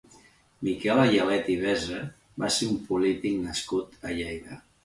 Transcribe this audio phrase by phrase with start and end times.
[0.67, 1.99] Miquel Agelet i Besa
[2.45, 4.63] va ser un polític nascut a Lleida.